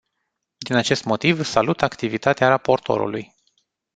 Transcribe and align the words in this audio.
Din 0.57 0.75
acest 0.75 1.03
motiv, 1.03 1.43
salut 1.43 1.81
activitatea 1.81 2.47
raportorului. 2.47 3.35